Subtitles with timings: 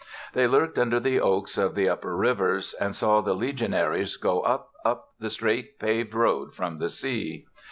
[0.33, 4.71] They lurked under the oaks of the upper rivers, and saw the legionaries go up,
[4.83, 7.45] up the straight paved road from the sea.